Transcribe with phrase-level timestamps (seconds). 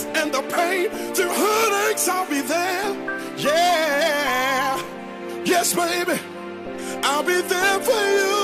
[0.00, 2.92] and the pain, through heartaches, I'll be there.
[3.36, 4.82] Yeah,
[5.44, 6.18] yes, baby,
[7.02, 8.41] I'll be there for you.